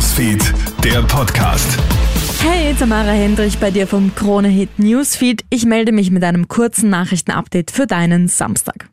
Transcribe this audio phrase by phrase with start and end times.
[0.00, 1.78] Newsfeed, der Podcast.
[2.42, 5.44] Hey, Tamara Hendrich bei dir vom Krone Hit Newsfeed.
[5.50, 8.88] Ich melde mich mit einem kurzen Nachrichtenupdate für deinen Samstag.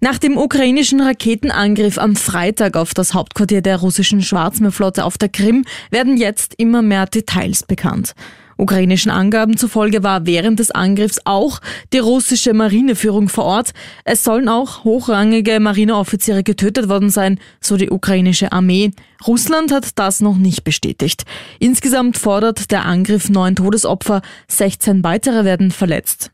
[0.00, 5.64] Nach dem ukrainischen Raketenangriff am Freitag auf das Hauptquartier der russischen Schwarzmeerflotte auf der Krim
[5.92, 8.16] werden jetzt immer mehr Details bekannt.
[8.56, 11.60] Ukrainischen Angaben zufolge war während des Angriffs auch
[11.92, 13.72] die russische Marineführung vor Ort.
[14.04, 18.92] Es sollen auch hochrangige Marineoffiziere getötet worden sein, so die ukrainische Armee.
[19.26, 21.24] Russland hat das noch nicht bestätigt.
[21.58, 26.30] Insgesamt fordert der Angriff neun Todesopfer, 16 weitere werden verletzt.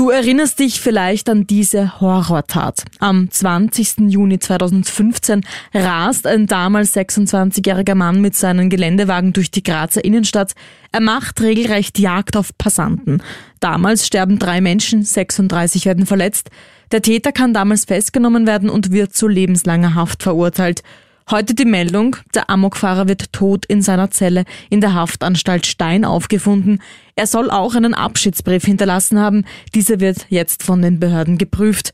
[0.00, 2.84] Du erinnerst dich vielleicht an diese Horrortat.
[3.00, 4.08] Am 20.
[4.08, 5.42] Juni 2015
[5.74, 10.54] rast ein damals 26-jähriger Mann mit seinen Geländewagen durch die Grazer Innenstadt.
[10.90, 13.22] Er macht regelrecht Jagd auf Passanten.
[13.60, 16.48] Damals sterben drei Menschen, 36 werden verletzt.
[16.92, 20.82] Der Täter kann damals festgenommen werden und wird zu lebenslanger Haft verurteilt.
[21.30, 26.82] Heute die Meldung, der Amokfahrer wird tot in seiner Zelle in der Haftanstalt Stein aufgefunden.
[27.14, 29.44] Er soll auch einen Abschiedsbrief hinterlassen haben.
[29.72, 31.92] Dieser wird jetzt von den Behörden geprüft.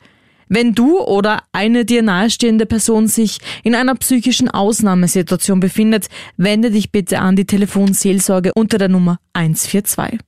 [0.48, 6.06] Wenn du oder eine dir nahestehende Person sich in einer psychischen Ausnahmesituation befindet,
[6.38, 10.18] wende dich bitte an die Telefonseelsorge unter der Nummer 142.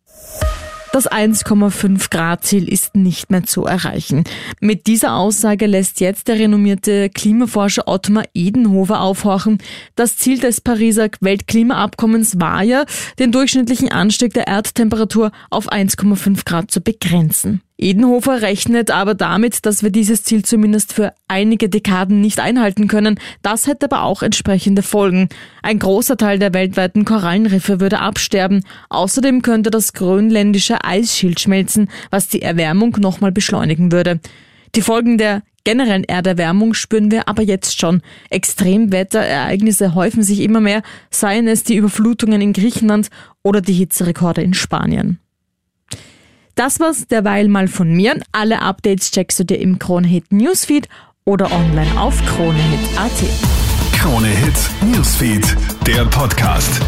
[0.92, 4.24] Das 1,5 Grad Ziel ist nicht mehr zu erreichen.
[4.60, 9.58] Mit dieser Aussage lässt jetzt der renommierte Klimaforscher Ottmar Edenhofer aufhorchen.
[9.96, 12.84] Das Ziel des Pariser Weltklimaabkommens war ja,
[13.18, 17.60] den durchschnittlichen Anstieg der Erdtemperatur auf 1,5 Grad zu begrenzen.
[17.80, 23.20] Edenhofer rechnet aber damit, dass wir dieses Ziel zumindest für einige Dekaden nicht einhalten können.
[23.40, 25.28] Das hätte aber auch entsprechende Folgen.
[25.62, 28.64] Ein großer Teil der weltweiten Korallenriffe würde absterben.
[28.88, 34.18] Außerdem könnte das grönländische Eisschild schmelzen, was die Erwärmung nochmal beschleunigen würde.
[34.74, 38.02] Die Folgen der generellen Erderwärmung spüren wir aber jetzt schon.
[38.30, 43.08] Extremwetterereignisse häufen sich immer mehr, seien es die Überflutungen in Griechenland
[43.44, 45.20] oder die Hitzerekorde in Spanien.
[46.58, 48.20] Das war's derweil mal von mir.
[48.32, 50.88] Alle Updates checkst du dir im Kronehit Newsfeed
[51.24, 53.12] oder online auf kronehit.at.
[53.96, 54.58] Krone Hit
[54.92, 56.80] Newsfeed, der Podcast.